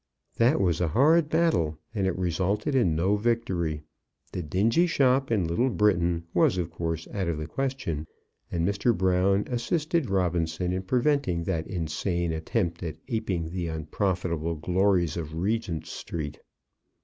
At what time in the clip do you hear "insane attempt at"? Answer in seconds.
11.67-12.97